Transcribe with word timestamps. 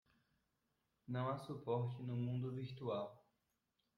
Não 1.07 1.29
há 1.29 1.37
suporte 1.37 2.01
no 2.01 2.15
mundo 2.17 2.51
virtual. 2.51 3.23